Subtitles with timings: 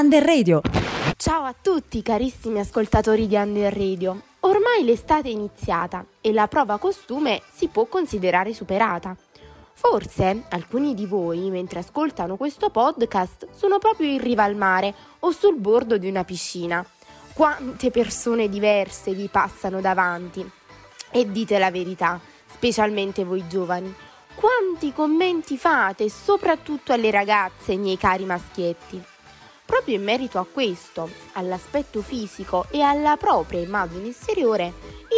[0.00, 0.62] Under Radio.
[1.18, 4.22] Ciao a tutti carissimi ascoltatori di Under Radio.
[4.40, 9.14] Ormai l'estate è iniziata e la prova costume si può considerare superata.
[9.74, 15.32] Forse alcuni di voi, mentre ascoltano questo podcast, sono proprio in riva al mare o
[15.32, 16.82] sul bordo di una piscina.
[17.34, 20.50] Quante persone diverse vi passano davanti.
[21.10, 23.94] E dite la verità, specialmente voi giovani.
[24.34, 29.09] Quanti commenti fate, soprattutto alle ragazze, miei cari maschietti?
[29.70, 34.72] Proprio in merito a questo, all'aspetto fisico e alla propria immagine esteriore,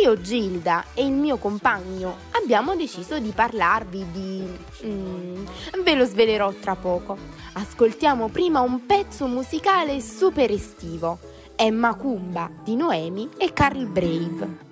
[0.05, 4.47] io, Gilda e il mio compagno abbiamo deciso di parlarvi di...
[4.85, 5.47] Mm,
[5.83, 7.17] ve lo svelerò tra poco.
[7.55, 11.19] Ascoltiamo prima un pezzo musicale super estivo.
[11.57, 14.72] È Macumba di Noemi e Carl Brave.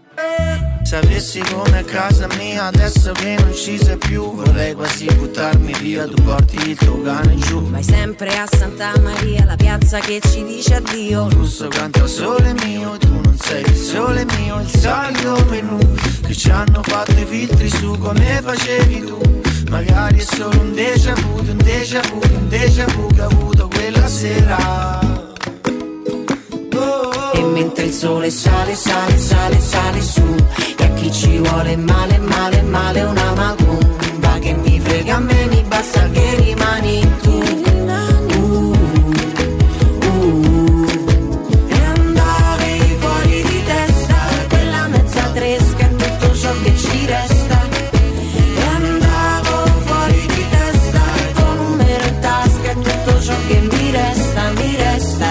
[0.91, 6.05] Sapessi come a casa mia adesso che non ci sei più Vorrei quasi buttarmi via,
[6.05, 7.63] tu porti il tuo cane giù.
[7.71, 11.29] Vai sempre a Santa Maria, la piazza che ci dice addio.
[11.29, 15.79] Russo canta sole mio, tu non sei il sole mio Il solito menù
[16.27, 19.41] che ci hanno fatto i filtri su come facevi tu.
[19.69, 23.69] Magari è solo un déjà vu, un déjà vu, un déjà vu che ho avuto
[23.69, 24.99] quella sera.
[27.33, 30.37] E mentre il sole sale, sale, sale, sale su
[30.81, 35.47] E a chi ci vuole male, male, male una macumba Che mi frega a me,
[35.47, 38.73] mi basta che rimani tu uh,
[40.07, 40.87] uh.
[41.69, 44.17] E andavi fuori di testa
[44.49, 47.69] Quella mezza tresca è tutto ciò che ci resta
[48.55, 51.03] E andavo fuori di testa
[51.35, 52.05] Con un numero
[52.73, 55.27] in tutto ciò che mi resta, mi resta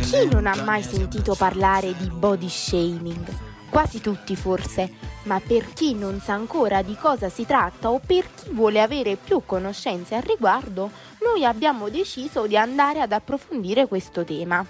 [0.00, 3.55] Chi non ha mai sentito parlare di body shaming?
[3.70, 4.90] Quasi tutti forse,
[5.24, 9.16] ma per chi non sa ancora di cosa si tratta o per chi vuole avere
[9.16, 10.90] più conoscenze al riguardo,
[11.22, 14.64] noi abbiamo deciso di andare ad approfondire questo tema.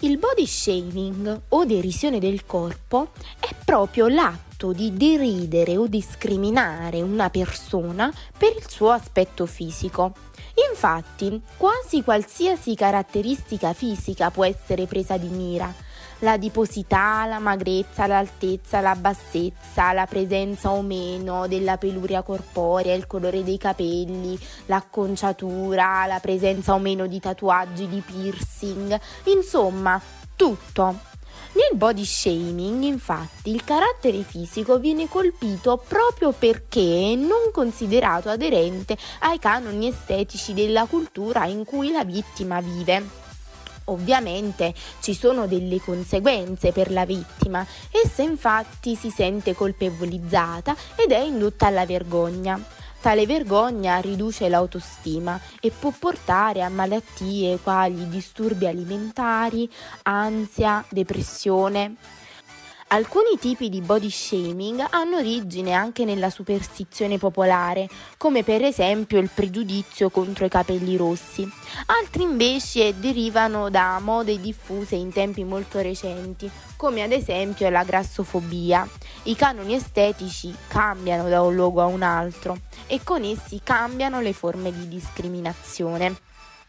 [0.00, 3.08] Il body shaming o derisione del corpo
[3.40, 10.14] è proprio l'atto di deridere o discriminare una persona per il suo aspetto fisico.
[10.70, 15.72] Infatti, quasi qualsiasi caratteristica fisica può essere presa di mira.
[16.20, 23.44] L'adiposità, la magrezza, l'altezza, la bassezza, la presenza o meno della peluria corporea, il colore
[23.44, 24.36] dei capelli,
[24.66, 30.00] l'acconciatura, la presenza o meno di tatuaggi, di piercing, insomma,
[30.34, 31.06] tutto.
[31.52, 39.38] Nel body shaming, infatti, il carattere fisico viene colpito proprio perché non considerato aderente ai
[39.38, 43.27] canoni estetici della cultura in cui la vittima vive.
[43.88, 51.20] Ovviamente ci sono delle conseguenze per la vittima, essa infatti si sente colpevolizzata ed è
[51.20, 52.62] indotta alla vergogna.
[53.00, 59.70] Tale vergogna riduce l'autostima e può portare a malattie quali disturbi alimentari,
[60.02, 61.94] ansia, depressione.
[62.90, 69.28] Alcuni tipi di body shaming hanno origine anche nella superstizione popolare, come per esempio il
[69.28, 71.46] pregiudizio contro i capelli rossi.
[71.84, 78.88] Altri invece derivano da mode diffuse in tempi molto recenti, come ad esempio la grassofobia.
[79.24, 82.56] I canoni estetici cambiano da un luogo a un altro
[82.86, 86.20] e con essi cambiano le forme di discriminazione.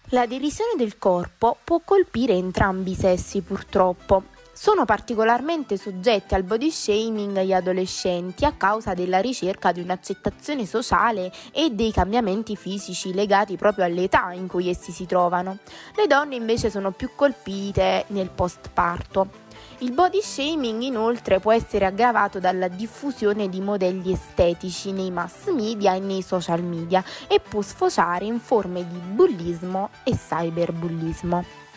[0.10, 4.24] La derisione del corpo può colpire entrambi i sessi purtroppo
[4.62, 11.32] sono particolarmente soggetti al body shaming gli adolescenti a causa della ricerca di un'accettazione sociale
[11.54, 15.60] e dei cambiamenti fisici legati proprio all'età in cui essi si trovano.
[15.96, 19.30] Le donne invece sono più colpite nel postparto.
[19.78, 25.96] Il body shaming inoltre può essere aggravato dalla diffusione di modelli estetici nei mass media
[25.96, 31.69] e nei social media e può sfociare in forme di bullismo e cyberbullismo.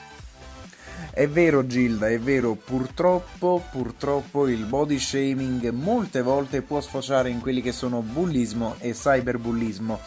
[1.14, 7.40] È vero Gilda, è vero, purtroppo, purtroppo il body shaming molte volte può sfociare in
[7.42, 10.00] quelli che sono bullismo e cyberbullismo.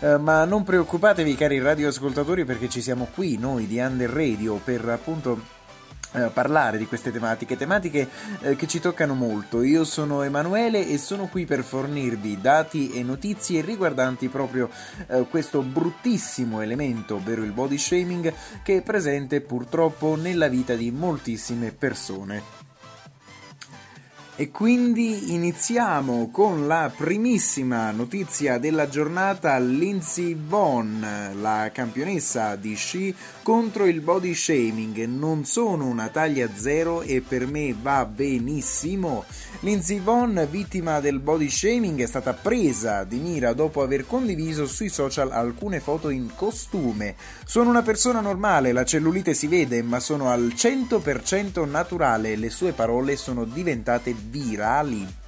[0.00, 4.86] Uh, ma non preoccupatevi cari radioascoltatori perché ci siamo qui noi di Under Radio per
[4.86, 5.58] appunto
[6.12, 8.08] Uh, parlare di queste tematiche, tematiche
[8.40, 9.62] uh, che ci toccano molto.
[9.62, 14.68] Io sono Emanuele e sono qui per fornirvi dati e notizie riguardanti proprio
[15.06, 18.34] uh, questo bruttissimo elemento, ovvero il body shaming,
[18.64, 22.69] che è presente purtroppo nella vita di moltissime persone.
[24.40, 31.04] E quindi iniziamo con la primissima notizia della giornata, Lindsay Vonn,
[31.42, 37.46] la campionessa di sci contro il body shaming, non sono una taglia zero e per
[37.46, 39.26] me va benissimo.
[39.62, 44.88] Lindsay Vonn, vittima del body shaming, è stata presa di mira dopo aver condiviso sui
[44.88, 47.14] social alcune foto in costume.
[47.44, 52.72] Sono una persona normale, la cellulite si vede, ma sono al 100% naturale, le sue
[52.72, 55.18] parole sono diventate virali.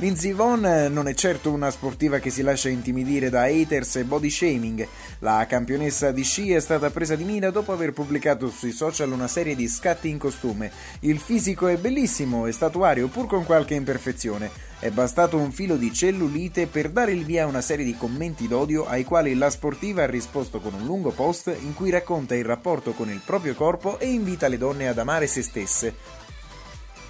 [0.00, 4.30] Lindsey Vonn non è certo una sportiva che si lascia intimidire da haters e body
[4.30, 4.86] shaming.
[5.18, 9.26] La campionessa di sci è stata presa di mira dopo aver pubblicato sui social una
[9.26, 10.70] serie di scatti in costume.
[11.00, 14.48] Il fisico è bellissimo e statuario, pur con qualche imperfezione.
[14.78, 18.46] È bastato un filo di cellulite per dare il via a una serie di commenti
[18.46, 22.44] d'odio ai quali la sportiva ha risposto con un lungo post in cui racconta il
[22.44, 26.27] rapporto con il proprio corpo e invita le donne ad amare se stesse.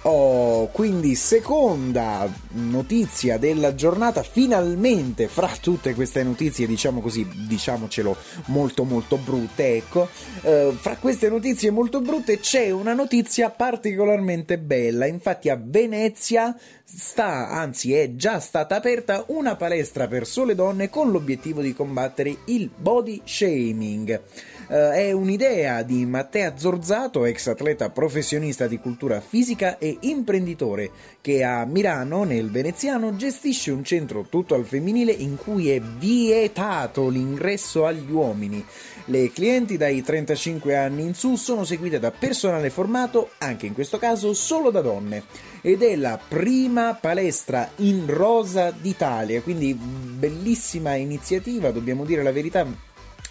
[0.03, 8.15] Oh, quindi seconda notizia della giornata, finalmente fra tutte queste notizie, diciamo così, diciamocelo
[8.45, 10.07] molto molto brutte, ecco,
[10.41, 17.49] eh, fra queste notizie molto brutte c'è una notizia particolarmente bella, infatti a Venezia sta,
[17.49, 22.69] anzi è già stata aperta una palestra per sole donne con l'obiettivo di combattere il
[22.73, 24.21] body shaming.
[24.69, 31.43] Uh, è un'idea di Mattea Zorzato, ex atleta professionista di cultura fisica e imprenditore, che
[31.43, 37.87] a Milano, nel veneziano, gestisce un centro tutto al femminile in cui è vietato l'ingresso
[37.87, 38.63] agli uomini.
[39.05, 43.97] Le clienti dai 35 anni in su sono seguite da personale formato, anche in questo
[43.97, 45.23] caso solo da donne
[45.61, 52.67] ed è la prima palestra in rosa d'Italia, quindi bellissima iniziativa, dobbiamo dire la verità,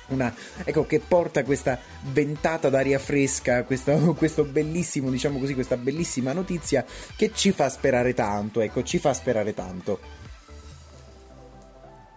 [0.08, 0.32] una,
[0.64, 1.78] ecco, che porta questa
[2.12, 6.84] ventata d'aria fresca, questo, questo, bellissimo, diciamo così, questa bellissima notizia
[7.16, 10.26] che ci fa sperare tanto, ecco, ci fa sperare tanto.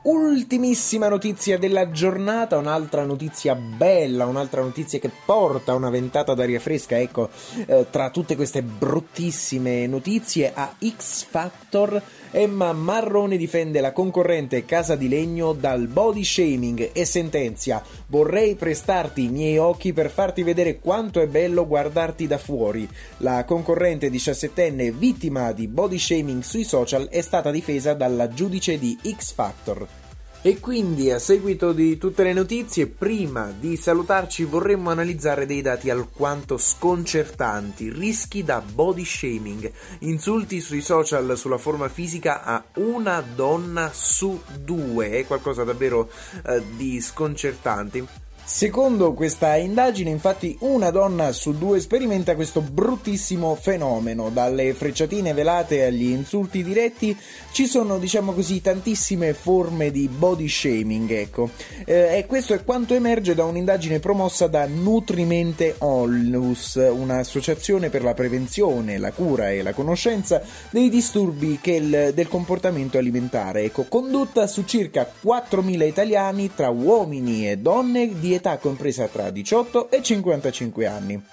[0.04, 6.98] Ultimissima notizia della giornata, un'altra notizia bella, un'altra notizia che porta una ventata d'aria fresca,
[7.00, 7.30] ecco,
[7.68, 12.02] eh, tra tutte queste bruttissime notizie a X Factor
[12.34, 19.26] Emma Marrone difende la concorrente Casa di Legno dal body shaming e sentenzia vorrei prestarti
[19.26, 22.88] i miei occhi per farti vedere quanto è bello guardarti da fuori.
[23.18, 28.98] La concorrente 17enne vittima di body shaming sui social è stata difesa dalla giudice di
[29.04, 30.01] X Factor.
[30.44, 35.92] E quindi a seguito di tutte le notizie, prima di salutarci vorremmo analizzare dei dati
[35.92, 43.92] alquanto sconcertanti, rischi da body shaming, insulti sui social sulla forma fisica a una donna
[43.94, 46.10] su due, è qualcosa davvero
[46.44, 48.21] eh, di sconcertante.
[48.54, 54.30] Secondo questa indagine, infatti, una donna su due sperimenta questo bruttissimo fenomeno.
[54.30, 57.18] Dalle frecciatine velate agli insulti diretti
[57.54, 61.50] ci sono, diciamo così, tantissime forme di body shaming, ecco.
[61.86, 68.14] Eh, e questo è quanto emerge da un'indagine promossa da Nutrimente Onlus, un'associazione per la
[68.14, 74.66] prevenzione, la cura e la conoscenza dei disturbi il, del comportamento alimentare, ecco, condotta su
[74.66, 80.86] circa 4.000 italiani tra uomini e donne di età età compresa tra 18 e 55
[80.88, 81.24] anni.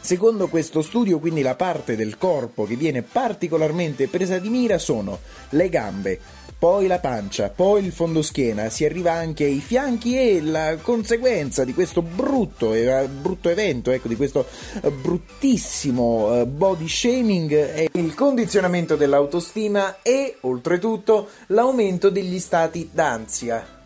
[0.00, 5.18] Secondo questo studio, quindi, la parte del corpo che viene particolarmente presa di mira sono
[5.50, 6.20] le gambe,
[6.58, 11.74] poi la pancia, poi il fondoschiena, si arriva anche ai fianchi e la conseguenza di
[11.74, 14.46] questo brutto, eh, brutto evento, ecco, di questo
[14.82, 23.83] eh, bruttissimo eh, body shaming è il condizionamento dell'autostima e, oltretutto, l'aumento degli stati d'ansia.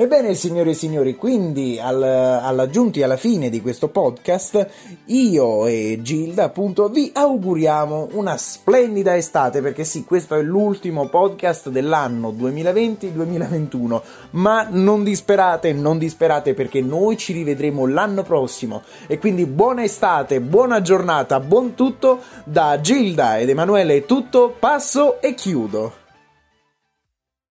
[0.00, 4.68] Ebbene, signore e signori, quindi al, alla giunti alla fine di questo podcast,
[5.06, 11.70] io e Gilda appunto vi auguriamo una splendida estate, perché sì, questo è l'ultimo podcast
[11.70, 14.00] dell'anno 2020-2021,
[14.30, 20.40] ma non disperate, non disperate perché noi ci rivedremo l'anno prossimo e quindi buona estate,
[20.40, 25.97] buona giornata, buon tutto da Gilda ed Emanuele è tutto, passo e chiudo.